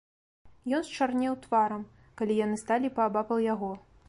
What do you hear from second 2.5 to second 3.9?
сталі паабапал яго.